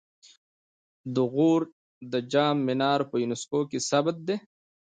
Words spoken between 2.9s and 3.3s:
په